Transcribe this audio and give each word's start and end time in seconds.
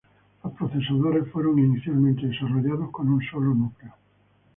Los 0.43 0.53
procesadores 0.53 1.29
fueron 1.31 1.59
inicialmente 1.59 2.25
desarrollados 2.25 2.89
con 2.89 3.07
un 3.07 3.21
solo 3.21 3.53
núcleo. 3.53 3.93